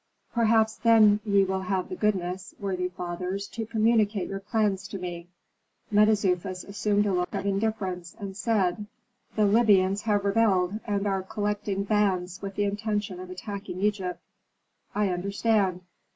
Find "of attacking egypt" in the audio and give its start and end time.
13.19-14.19